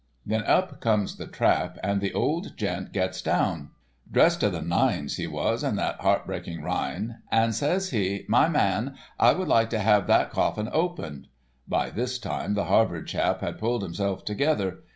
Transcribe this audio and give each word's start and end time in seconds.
Then 0.25 0.41
up 0.45 0.79
comes 0.81 1.17
the 1.17 1.27
trap, 1.27 1.77
and 1.83 2.01
the 2.01 2.11
old 2.11 2.57
gent 2.57 2.91
gets 2.91 3.21
down—dressed 3.21 4.43
up 4.43 4.49
to 4.49 4.49
the 4.59 4.65
nines 4.65 5.17
he 5.17 5.27
was, 5.27 5.63
in 5.63 5.75
that 5.75 6.01
heartbreaking 6.01 6.63
ryne—and 6.63 7.53
says 7.53 7.91
he, 7.91 8.25
'My 8.27 8.49
man, 8.49 8.95
I 9.19 9.33
would 9.33 9.47
like 9.47 9.69
to 9.69 9.79
have 9.79 10.07
that 10.07 10.31
coffin 10.31 10.69
opened.' 10.73 11.27
By 11.67 11.91
this 11.91 12.17
time 12.17 12.55
the 12.55 12.65
Harvard 12.65 13.05
chap 13.05 13.41
had 13.41 13.59
pulled 13.59 13.83
himself 13.83 14.25
together. 14.25 14.79